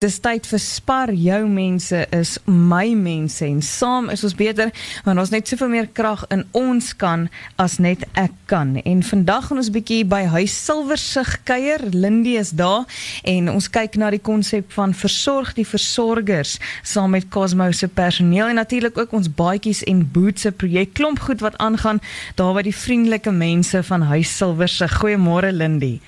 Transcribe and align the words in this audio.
Dis 0.00 0.14
tyd 0.24 0.46
vir 0.48 0.60
spar 0.64 1.10
jou 1.12 1.38
mense 1.52 1.98
is 2.16 2.30
my 2.48 2.94
mense 2.96 3.44
en 3.44 3.58
saam 3.60 4.06
is 4.08 4.22
ons 4.24 4.32
beter 4.32 4.70
want 5.04 5.20
ons 5.20 5.32
net 5.34 5.50
soveel 5.50 5.68
meer 5.74 5.88
krag 5.98 6.22
in 6.32 6.46
ons 6.56 6.86
kan 7.02 7.26
as 7.60 7.74
net 7.84 8.06
ek 8.16 8.32
kan. 8.48 8.70
En 8.80 9.02
vandag 9.04 9.50
gaan 9.50 9.60
ons 9.60 9.68
bietjie 9.74 10.06
by 10.08 10.22
Huis 10.32 10.54
Silversig 10.56 11.34
kuier. 11.44 11.84
Lindy 11.92 12.38
is 12.40 12.54
daar 12.56 12.88
en 13.28 13.50
ons 13.52 13.68
kyk 13.68 13.98
na 14.00 14.08
die 14.14 14.22
konsep 14.24 14.72
van 14.72 14.96
versorg 14.96 15.52
die 15.58 15.66
versorgers 15.68 16.54
saam 16.80 17.12
met 17.12 17.26
Cosmo 17.28 17.68
se 17.76 17.90
personeel 18.00 18.54
en 18.54 18.56
natuurlik 18.56 18.96
ook 19.02 19.12
ons 19.20 19.28
baadjies 19.28 19.82
en 19.84 20.00
boots 20.14 20.48
se 20.48 20.54
projek 20.62 20.96
klomp 20.96 21.20
goed 21.26 21.44
wat 21.44 21.60
aangaan 21.60 22.00
daar 22.40 22.56
by 22.56 22.64
die 22.70 22.78
vriendelike 22.86 23.36
mense 23.36 23.84
van 23.92 24.08
Huis 24.14 24.32
Silversig. 24.32 24.96
Goeiemôre 25.02 25.52
Lindy. 25.52 25.98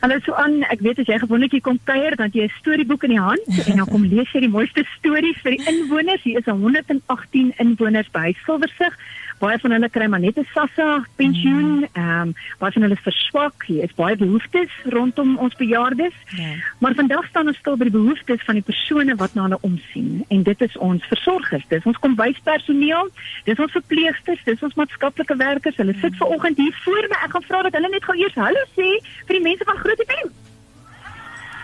Hallo 0.00 0.16
so 0.24 0.32
aan, 0.32 0.62
ek 0.72 0.80
weet 0.80 1.02
as 1.02 1.08
jy 1.10 1.18
gewoonlik 1.20 1.52
hier 1.52 1.60
kom 1.60 1.76
kuier, 1.84 2.14
dan 2.16 2.30
jy 2.32 2.46
'n 2.46 2.54
storieboek 2.56 3.02
in 3.04 3.12
die 3.12 3.20
hand 3.20 3.44
en 3.68 3.76
dan 3.76 3.88
kom 3.92 4.06
lees 4.08 4.30
jy 4.32 4.40
die 4.40 4.48
mooiste 4.48 4.80
stories 4.96 5.36
vir 5.44 5.58
die 5.58 5.66
inwoners. 5.68 6.22
Hier 6.24 6.38
is 6.40 6.48
118 6.48 7.52
inwoners 7.60 8.08
by 8.08 8.32
Silversig 8.46 8.96
baie 9.40 9.58
van 9.58 9.72
hulle 9.74 9.88
kry 9.88 10.06
maar 10.12 10.20
net 10.20 10.38
'n 10.38 10.46
SASSA 10.54 11.04
pensioen. 11.16 11.70
Mm. 11.80 11.88
Ehm 11.92 12.20
um, 12.20 12.34
baie 12.58 12.72
van 12.72 12.82
hulle 12.82 12.98
is 12.98 13.06
verswak. 13.08 13.64
Hier 13.66 13.82
is 13.84 13.94
baie 13.94 14.16
behoeftes 14.16 14.72
rondom 14.84 15.36
ons 15.38 15.54
bejaardes. 15.56 16.14
Ja. 16.36 16.52
Maar 16.78 16.94
vandag 16.94 17.26
staan 17.28 17.46
ons 17.46 17.56
stil 17.56 17.76
by 17.76 17.84
die 17.88 17.98
behoeftes 17.98 18.44
van 18.44 18.54
die 18.54 18.68
persone 18.70 19.14
wat 19.16 19.34
na 19.34 19.42
hulle 19.42 19.58
omsien 19.60 20.24
en 20.28 20.42
dit 20.42 20.60
is 20.60 20.76
ons 20.76 21.04
versorgers. 21.04 21.64
Dis 21.68 21.84
ons 21.84 21.98
kombuispersoneel, 21.98 23.10
dis 23.44 23.58
ons 23.58 23.72
verpleegsters, 23.72 24.44
dis 24.44 24.62
ons 24.62 24.74
maatskaplike 24.74 25.36
werkers. 25.36 25.76
Hulle 25.76 25.94
sit 26.00 26.16
ver 26.16 26.26
oggend 26.26 26.56
hier 26.56 26.76
voor 26.84 27.04
my. 27.08 27.18
Ek 27.24 27.32
gaan 27.32 27.48
vra 27.48 27.62
dat 27.62 27.72
hulle 27.72 27.88
net 27.88 28.04
gou 28.04 28.16
eers 28.16 28.34
hallo 28.34 28.64
sê 28.76 28.88
vir 29.26 29.36
die 29.38 29.46
mense 29.48 29.64
van 29.64 29.76
Groot 29.76 30.04
FM. 30.06 30.28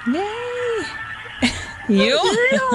Nee. 0.07 0.87
Jo. 1.87 2.19
Ja. 2.51 2.69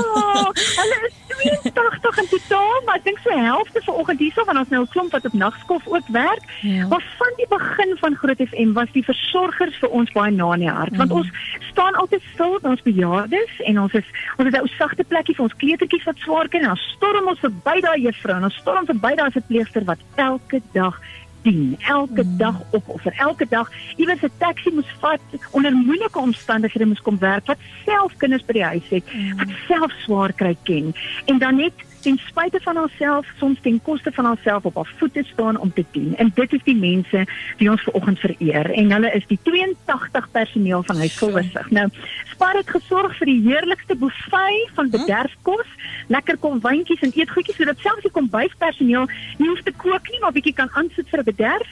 Hulle 0.56 0.98
is 1.08 1.31
82 1.42 2.18
in 2.18 2.28
totaal, 2.28 2.82
maar 2.86 2.96
ek 3.00 3.04
dink 3.04 3.20
so 3.24 3.38
helfte 3.38 3.82
vanoggend 3.86 4.20
hierso 4.20 4.46
van 4.50 4.58
ons 4.62 4.70
nou 4.70 4.82
'n 4.84 4.92
klomp 4.94 5.12
wat 5.12 5.26
op 5.26 5.34
nagskof 5.34 5.88
ook 5.88 6.08
werk. 6.08 6.44
Ja. 6.62 6.88
Maar 6.88 7.04
van 7.18 7.34
die 7.38 7.50
begin 7.50 7.98
van 8.04 8.16
Groot 8.16 8.42
FM 8.50 8.74
was 8.74 8.92
die 8.92 9.04
versorgers 9.04 9.76
vir 9.82 9.90
ons 9.90 10.12
baie 10.12 10.32
na 10.32 10.54
in 10.54 10.66
die 10.66 10.70
hart, 10.70 10.96
want 10.96 11.12
mm. 11.12 11.18
ons 11.18 11.30
staan 11.72 11.96
altyd 11.96 12.24
stil 12.34 12.60
by 12.62 12.70
ons 12.70 12.82
bejaardes 12.82 13.60
en 13.70 13.80
ons 13.80 13.94
is 13.94 14.08
ons 14.38 14.48
het 14.48 14.56
'n 14.56 14.64
ou 14.66 14.68
sagte 14.68 15.04
plekkie 15.04 15.36
vir 15.36 15.44
ons 15.44 15.60
kleutertjies 15.62 16.08
wat 16.10 16.18
swaar 16.18 16.48
kry 16.48 16.60
en 16.60 16.72
dan 16.74 16.86
storm 16.96 17.28
ons 17.28 17.40
verby 17.40 17.78
daai 17.82 18.02
juffrou 18.02 18.36
en 18.38 18.44
ons 18.44 18.62
storm 18.64 18.86
verby 18.86 19.16
daai 19.16 19.32
verpleegster 19.32 19.84
wat 19.84 20.00
elke 20.16 20.62
dag 20.74 21.00
dien 21.42 21.76
elke 21.80 22.24
mm. 22.24 22.38
dag 22.38 22.58
op 22.72 22.90
of 22.90 23.02
vir 23.02 23.14
elke 23.18 23.46
dag 23.50 23.72
iewers 23.98 24.24
'n 24.24 24.32
taxi 24.38 24.72
moes 24.74 24.92
vat 25.00 25.22
onder 25.52 25.74
moeilike 25.74 26.20
omstandighede 26.20 26.86
moes 26.86 27.02
kom 27.02 27.20
werk 27.20 27.46
wat 27.46 27.58
self 27.86 28.18
kinders 28.18 28.46
by 28.46 28.54
die 28.54 28.64
huis 28.64 28.90
het 28.90 29.14
mm. 29.14 29.38
wat 29.38 29.56
self 29.68 29.92
swaar 30.04 30.34
kry 30.34 30.56
ken 30.64 30.94
en 31.26 31.38
dan 31.38 31.56
net 31.56 31.74
ten 32.02 32.18
spyte 32.18 32.60
van 32.64 32.78
onsself 32.78 33.28
soms 33.38 33.60
ten 33.62 33.82
koste 33.82 34.12
van 34.12 34.30
onsself 34.30 34.66
op 34.66 34.76
haar 34.76 34.94
voete 34.98 35.24
staan 35.34 35.58
om 35.58 35.74
te 35.74 35.86
dien. 35.92 36.16
En 36.18 36.32
dit 36.36 36.54
is 36.54 36.64
die 36.64 36.76
mense 36.76 37.26
wie 37.58 37.70
ons 37.72 37.84
ver 37.84 37.94
oggend 37.94 38.20
vereer. 38.20 38.72
En 38.72 38.92
hulle 38.92 39.12
is 39.12 39.28
die 39.28 39.40
82 39.44 40.32
personeel 40.32 40.84
van 40.84 40.98
huis 40.98 41.18
Silversig 41.18 41.70
nou 41.70 41.88
Spar 42.32 42.58
het 42.58 42.70
gesorg 42.74 43.14
vir 43.20 43.30
die 43.30 43.42
heerlikste 43.46 43.96
buffet 43.96 44.72
van 44.74 44.90
bederfkos. 44.90 45.68
Lekker 46.10 46.40
kom 46.42 46.60
wyntjies 46.64 47.04
en 47.06 47.14
eetgoedjies 47.14 47.60
sodat 47.60 47.84
selfs 47.84 48.08
die 48.08 48.14
kombuispersoneel 48.16 49.06
nie 49.38 49.50
hoef 49.50 49.62
te 49.68 49.74
kook 49.84 50.10
nie 50.10 50.22
maar 50.24 50.34
bietjie 50.34 50.56
kan 50.58 50.72
aansit 50.74 51.10
vir 51.10 51.22
'n 51.22 51.30
bederf. 51.30 51.70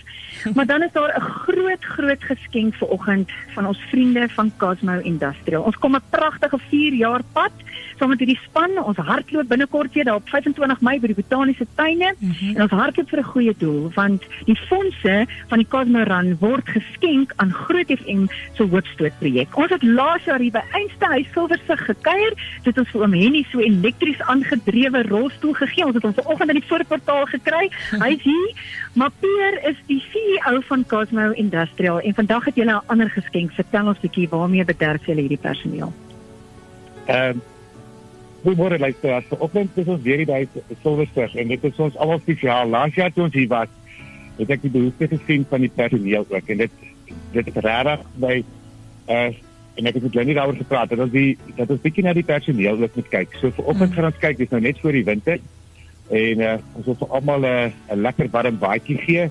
Maar 0.55 0.65
dan 0.65 0.83
is 0.83 0.91
daar 0.93 1.15
'n 1.15 1.21
groot 1.21 1.83
groot 1.83 2.23
geskenk 2.23 2.75
vir 2.75 2.87
oggend 2.87 3.31
van 3.55 3.65
ons 3.65 3.79
vriende 3.89 4.29
van 4.29 4.51
Cosmo 4.57 4.99
Industrial. 4.99 5.63
Ons 5.63 5.77
kom 5.77 5.95
'n 5.95 6.09
pragtige 6.09 6.59
4 6.69 6.93
jaar 6.93 7.23
pad 7.33 7.51
saam 7.99 8.13
met 8.13 8.21
hierdie 8.23 8.39
span. 8.43 8.75
Ons 8.83 8.97
hardloop 8.97 9.49
binnekort 9.51 9.93
weer 9.93 10.07
daar 10.07 10.19
op 10.21 10.29
25 10.31 10.81
Mei 10.85 10.95
by 10.99 11.11
die 11.11 11.17
Botaniese 11.17 11.67
Tuine 11.75 12.13
mm 12.17 12.31
-hmm. 12.31 12.55
en 12.55 12.61
ons 12.61 12.71
hardloop 12.71 13.09
vir 13.09 13.19
'n 13.19 13.31
goeie 13.33 13.55
doel 13.57 13.91
want 13.95 14.23
die 14.45 14.57
fondse 14.69 15.15
van 15.47 15.57
die 15.57 15.67
Cosmo 15.67 16.03
Run 16.03 16.37
word 16.39 16.67
geskenk 16.69 17.33
aan 17.35 17.51
Groot 17.51 17.91
FM 17.99 18.25
se 18.53 18.63
hoofstoot 18.63 19.19
projek. 19.19 19.57
Ons 19.57 19.69
het 19.69 19.83
laas 19.83 20.23
jaar 20.23 20.39
hier 20.39 20.51
by 20.51 20.63
Einstein 20.71 21.27
Silversig 21.33 21.85
gekuier. 21.85 22.33
Dit 22.63 22.77
ons 22.77 22.89
vir 22.89 23.01
oom 23.01 23.13
Henny 23.13 23.45
so 23.51 23.59
elektries 23.59 24.21
aangedrewe 24.21 25.03
rolstoel 25.03 25.53
gegee. 25.53 25.85
Ons 25.85 25.95
het 25.95 26.03
hom 26.03 26.13
vanoggend 26.13 26.49
in 26.49 26.59
die 26.59 26.67
voorportaal 26.67 27.25
gekry. 27.25 27.69
Hy 28.03 28.11
is 28.15 28.23
hier. 28.23 28.51
Maar 28.93 29.11
Pierre 29.19 29.69
is 29.69 29.77
die 29.85 30.03
CEO 30.11 30.61
van 30.61 30.85
Cosmo 30.85 31.31
Industrial 31.31 31.99
en 31.99 32.13
vandag 32.13 32.45
het 32.45 32.55
jy 32.55 32.65
'n 32.65 32.81
ander 32.85 33.09
geskenk. 33.09 33.51
Vertel 33.51 33.87
ons 33.87 33.97
'n 33.97 34.01
bietjie 34.01 34.29
waarmee 34.29 34.65
bederf 34.65 35.05
jy 35.05 35.15
hierdie 35.15 35.37
personeel? 35.37 35.93
Ehm 37.05 37.29
um, 37.29 37.41
Goeiemôre 38.43 38.79
luisteraars. 38.79 39.25
Vanoggend 39.27 39.75
is 39.75 39.89
ons 39.91 40.01
weer 40.01 40.21
by 40.27 40.45
Silverster 40.81 41.33
en 41.35 41.49
dit 41.51 41.63
is 41.67 41.79
ons 41.83 41.97
almal 41.99 42.21
spesiaal. 42.21 42.69
Laas 42.71 42.95
jaar 42.95 43.11
toe 43.11 43.25
ons 43.25 43.35
hier 43.35 43.49
was, 43.51 43.71
het 44.37 44.53
ek 44.55 44.63
die 44.63 44.71
behoefte 44.71 45.09
gesien 45.11 45.43
van 45.49 45.65
die 45.65 45.71
personeel 45.75 46.23
ook 46.23 46.51
en 46.53 46.63
dit 46.63 46.77
dit 47.33 47.47
is 47.51 47.61
regtig 47.65 48.03
by 48.23 48.35
uh 49.09 49.29
en 49.79 49.87
ek 49.87 49.95
het 49.95 50.03
met 50.03 50.15
Jenny 50.17 50.33
daaroor 50.35 50.57
gepraat. 50.59 50.91
Dat 50.91 51.03
ons 51.05 51.11
die 51.11 51.37
dat 51.57 51.69
ons 51.71 51.83
bietjie 51.83 52.03
na 52.03 52.13
die 52.15 52.25
personeel 52.27 52.79
ook 52.83 52.95
moet 52.99 53.11
kyk. 53.11 53.35
So 53.39 53.51
vanoggend 53.59 53.95
gaan 53.95 54.09
ons 54.09 54.21
kyk, 54.23 54.39
dis 54.39 54.51
nou 54.51 54.59
net 54.63 54.79
voor 54.83 54.95
die 54.95 55.05
winter 55.07 55.39
en 56.21 56.45
uh 56.47 56.55
ons 56.79 56.87
wil 56.87 56.99
vir 57.03 57.15
almal 57.19 57.43
'n 57.43 57.73
uh, 57.91 57.99
lekker 58.07 58.31
warm 58.31 58.59
baadjie 58.59 58.97
gee. 59.03 59.27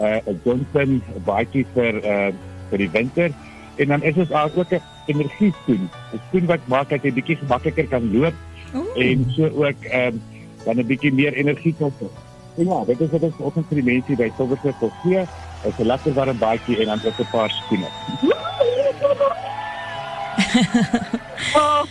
Uh 0.00 0.20
'n 0.28 0.40
Johnson 0.44 1.00
baadjie 1.24 1.64
vir 1.72 2.00
uh 2.04 2.32
vir 2.68 2.84
die 2.84 2.92
winter 2.92 3.32
en 3.76 3.88
dan 3.88 4.02
is 4.02 4.16
ons 4.16 4.54
ook 4.54 4.70
'n 4.70 4.82
energie 5.06 5.54
skoen. 5.62 5.90
'n 6.12 6.20
Skoen 6.28 6.46
wat 6.46 6.66
maak 6.66 6.88
dat 6.88 7.02
jy 7.02 7.12
bietjie 7.12 7.38
makliker 7.48 7.86
kan 7.86 8.12
loop 8.12 8.34
Ooh. 8.74 8.96
en 8.96 9.32
so 9.36 9.44
ook 9.44 9.84
ehm 9.84 10.06
um, 10.06 10.22
dan 10.64 10.76
'n 10.76 10.86
bietjie 10.86 11.12
meer 11.12 11.32
energie 11.32 11.74
kan 11.78 11.92
hê. 12.00 12.06
Ja, 12.54 12.84
dit 12.84 13.00
is 13.00 13.10
wat 13.10 13.22
ons 13.22 13.34
op 13.38 13.56
ons 13.56 13.66
vir 13.68 13.80
die 13.80 13.92
mense 13.92 14.16
by 14.16 14.32
Silvercliff 14.36 14.78
wil 14.78 14.92
gee. 15.02 15.24
Is 15.64 15.78
'n 15.78 15.86
lekker 15.86 16.12
warm 16.12 16.38
baadjie 16.38 16.78
en 16.78 16.86
dan 16.86 17.00
ook 17.04 17.18
'n 17.18 17.30
paar 17.30 17.50
skoene. 17.50 17.88
oh. 21.60 21.82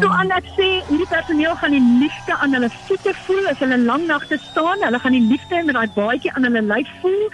So 0.00 0.08
aan 0.08 0.28
dat 0.28 0.44
sê, 0.56 0.68
hierdie 0.88 1.08
personeel 1.08 1.56
gaan 1.56 1.70
die 1.70 1.98
liefde 2.00 2.36
aan 2.36 2.52
hulle 2.52 2.70
voete 2.86 3.12
voel 3.26 3.48
as 3.50 3.58
hulle 3.58 3.78
lang 3.78 4.06
nagte 4.06 4.38
staan. 4.50 4.82
Hulle 4.82 4.98
gaan 4.98 5.12
die 5.12 5.26
liefde 5.30 5.62
met 5.64 5.74
daai 5.74 5.90
baadjie 5.94 6.32
aan 6.32 6.46
hulle 6.46 6.62
lyf 6.62 6.90
voel 7.00 7.24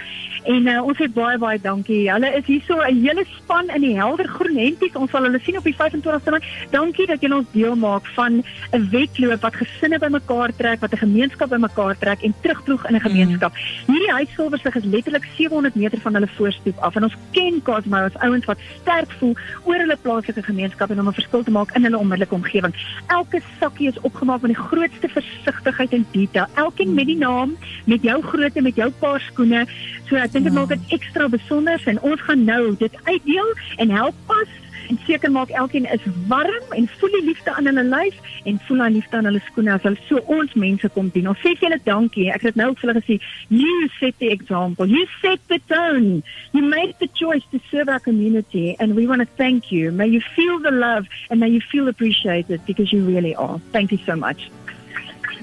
En 0.44 0.66
uh, 0.68 0.80
ons 0.84 0.96
sê 0.98 1.08
baie 1.08 1.38
baie 1.40 1.58
dankie. 1.60 2.10
Hulle 2.12 2.30
is 2.36 2.44
hier 2.44 2.62
so 2.66 2.76
'n 2.76 3.00
hele 3.00 3.24
span 3.36 3.70
in 3.74 3.80
die 3.80 3.96
helder 3.96 4.28
groen 4.28 4.56
hempies. 4.56 4.92
Ons 4.94 5.10
sal 5.10 5.24
hulle 5.24 5.40
sien 5.40 5.56
op 5.56 5.64
die 5.64 5.74
25ste 5.74 6.30
maand. 6.30 6.44
Dankie 6.70 7.06
dat 7.06 7.20
julle 7.24 7.38
ons 7.40 7.52
deel 7.52 7.76
maak 7.76 8.06
van 8.16 8.42
'n 8.72 8.88
wedloop 8.90 9.40
wat 9.40 9.56
gesinne 9.56 9.98
bymekaar 9.98 10.52
trek, 10.56 10.80
wat 10.80 10.92
'n 10.92 11.04
gemeenskap 11.06 11.48
bymekaar 11.48 11.96
trek 11.98 12.22
en 12.22 12.34
terugploeg 12.42 12.84
in 12.88 12.96
'n 12.96 13.00
gemeenskap. 13.00 13.52
Mm. 13.52 13.94
Hierdie 13.94 14.12
huissilwersig 14.12 14.76
is 14.76 14.84
letterlik 14.84 15.24
700 15.36 15.74
meter 15.74 16.00
van 16.00 16.14
hulle 16.14 16.28
voorstoep 16.36 16.78
af 16.78 16.96
en 16.96 17.04
ons 17.04 17.16
ken 17.32 17.62
Cosmo 17.62 17.96
as 17.96 18.18
ouens 18.20 18.44
wat 18.44 18.58
sterk 18.82 19.10
voel 19.18 19.36
oor 19.64 19.78
hulle 19.78 19.96
plaaslike 19.96 20.42
gemeenskap 20.42 20.90
en 20.90 21.00
om 21.00 21.08
'n 21.08 21.20
verskil 21.20 21.42
te 21.42 21.50
maak 21.50 21.74
in 21.74 21.84
hulle 21.84 21.98
onmiddellike 21.98 22.34
omgewing. 22.34 22.74
Elke 23.06 23.40
sakkie 23.60 23.88
is 23.88 24.00
opgemaak 24.00 24.42
met 24.42 24.52
die 24.52 24.62
grootste 24.62 25.08
versigtigheid 25.08 25.92
en 25.92 26.06
detail. 26.12 26.46
Elkeen 26.54 26.94
met 26.94 27.06
die 27.06 27.16
naam, 27.16 27.56
met 27.86 28.02
jou 28.02 28.22
grootte, 28.22 28.60
met 28.62 28.76
jou 28.76 28.90
paar 28.90 29.20
skoene. 29.20 29.66
So 30.08 30.16
ek 30.16 30.33
dink 30.34 30.50
dit 30.50 30.54
maak 30.54 30.72
hmm. 30.72 30.82
dit 30.84 30.98
ekstra 30.98 31.30
besonder 31.32 31.80
en 31.90 32.02
ons 32.02 32.28
gaan 32.28 32.44
nou 32.44 32.74
dit 32.82 33.00
uitdeel 33.06 33.50
en 33.82 33.96
help 34.00 34.20
pas 34.26 34.60
en 34.88 34.98
seker 35.06 35.30
maak 35.30 35.48
elkeen 35.48 35.86
is 35.92 36.04
warm 36.28 36.72
en 36.76 36.88
voel 36.98 37.12
die 37.16 37.24
liefde 37.24 37.54
aan 37.54 37.66
hulle 37.70 37.84
lyf 37.84 38.16
en 38.44 38.60
voel 38.66 38.82
die 38.84 38.90
liefde 38.98 39.16
aan 39.16 39.28
hulle 39.30 39.40
skoene 39.46 39.72
as 39.72 39.84
hulle 39.86 40.00
so 40.08 40.20
ons 40.36 40.52
mense 40.60 40.88
kom 40.96 41.08
dien. 41.14 41.28
Ons 41.30 41.40
sê 41.40 41.54
vir 41.54 41.68
julle 41.68 41.80
dankie. 41.86 42.28
Ek 42.34 42.44
het 42.48 42.58
nou 42.60 42.70
ook 42.72 42.82
vir 42.82 42.92
hulle 42.92 43.02
gesê, 43.04 43.16
you 43.48 43.88
set 43.98 44.18
the 44.20 44.30
example. 44.34 44.88
You 44.90 45.06
set 45.22 45.40
the 45.52 45.60
tone. 45.72 46.22
You 46.52 46.62
made 46.66 46.94
the 47.00 47.08
choice 47.20 47.46
to 47.52 47.60
serve 47.70 47.88
our 47.88 48.00
community 48.00 48.76
and 48.78 48.94
we 48.98 49.06
want 49.06 49.24
to 49.24 49.28
thank 49.40 49.72
you. 49.72 49.92
May 49.92 50.08
you 50.08 50.20
feel 50.34 50.60
the 50.60 50.74
love 50.74 51.08
and 51.30 51.40
may 51.40 51.48
you 51.48 51.62
feel 51.72 51.88
appreciated 51.88 52.60
because 52.66 52.92
you 52.92 53.04
really 53.04 53.34
are. 53.34 53.60
Thank 53.72 53.92
you 53.92 53.98
so 54.04 54.16
much. 54.16 54.50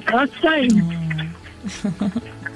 That's 0.05 0.35
fine. 0.45 0.77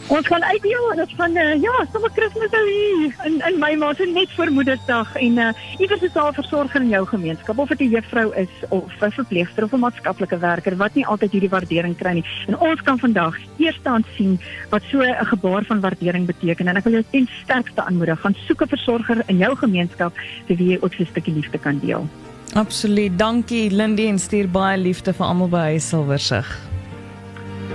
Ons 0.08 0.28
gaan 0.28 0.44
uit 0.44 0.64
ja, 0.64 0.96
dit 0.96 1.14
van 1.18 1.38
uh, 1.38 1.62
ja, 1.62 1.74
sommer 1.92 2.12
Kersfees 2.14 2.52
nou 2.54 2.64
hier 2.70 3.16
in 3.26 3.40
in 3.48 3.56
my 3.60 3.72
ma 3.82 3.90
se 3.98 4.06
net 4.06 4.30
vir 4.38 4.52
Moedersdag 4.54 5.16
en 5.18 5.40
uh 5.42 5.48
iewers 5.82 6.04
is 6.06 6.14
daar 6.14 6.30
'n 6.30 6.38
versorger 6.42 6.82
in 6.82 6.90
jou 6.90 7.06
gemeenskap 7.06 7.58
of 7.58 7.70
dit 7.70 7.82
'n 7.82 7.90
juffrou 7.90 8.34
is 8.36 8.54
of 8.70 8.92
'n 9.02 9.12
verpleegster 9.12 9.64
of 9.64 9.74
'n 9.74 9.80
maatskaplike 9.80 10.38
werker 10.38 10.78
wat 10.78 10.94
nie 10.94 11.06
altyd 11.06 11.32
hierdie 11.32 11.50
waardering 11.50 11.98
kry 11.98 12.14
nie. 12.14 12.26
En 12.48 12.60
ons 12.60 12.82
kan 12.82 13.00
vandag 13.00 13.36
eerstaan 13.58 14.06
sien 14.16 14.40
wat 14.70 14.84
so 14.92 15.02
'n 15.02 15.26
gebaar 15.26 15.64
van 15.66 15.82
waardering 15.82 16.26
beteken 16.26 16.68
en 16.68 16.76
ek 16.76 16.84
wil 16.84 16.94
jou 16.94 17.04
ten 17.12 17.28
sterkste 17.44 17.82
aanmoedig, 17.82 18.20
gaan 18.20 18.36
soek 18.48 18.62
'n 18.62 18.68
versorger 18.68 19.24
in 19.26 19.38
jou 19.38 19.56
gemeenskap 19.56 20.14
vir 20.48 20.56
wie 20.58 20.70
jy 20.70 20.78
ook 20.82 21.00
'n 21.00 21.06
stukkie 21.06 21.34
liefde 21.34 21.58
kan 21.58 21.80
deel. 21.80 22.08
Absoluut. 22.54 23.18
Dankie 23.20 23.72
Lindy 23.72 24.08
en 24.08 24.20
stuur 24.20 24.48
baie 24.50 24.78
liefde 24.78 25.14
vir 25.14 25.26
almal 25.26 25.50
by 25.50 25.78
Silversig. 25.78 26.60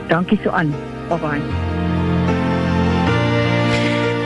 Dankie 0.09 0.39
so 0.43 0.51
aan. 0.51 0.75
Bye 1.09 1.19
bye. 1.19 1.70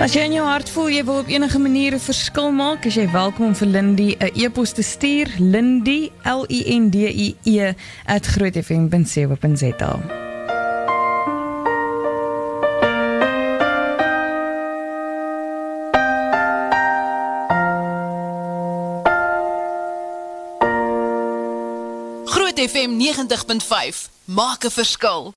As 0.04 0.12
jy 0.12 0.20
in 0.28 0.34
jou 0.36 0.44
hart 0.44 0.68
voel 0.68 0.90
jy 0.92 1.00
wil 1.08 1.22
op 1.22 1.30
enige 1.32 1.56
manier 1.58 1.94
'n 1.96 2.00
verskil 2.00 2.50
maak, 2.52 2.84
is 2.84 2.94
jy 2.94 3.08
welkom 3.08 3.46
om 3.46 3.54
vir 3.54 3.68
Lindy 3.68 4.16
'n 4.20 4.30
e-pos 4.34 4.72
te 4.72 4.82
stuur. 4.82 5.28
Lindy 5.38 6.10
L 6.24 6.44
I 6.48 6.76
N 6.76 6.90
D 6.90 6.94
I 6.94 7.36
E 7.42 7.72
@grootfm.co.za. 8.04 10.00
Groot 22.24 22.58
FM 22.70 22.96
90.5 22.96 24.10
maak 24.24 24.64
'n 24.64 24.70
verskil. 24.70 25.32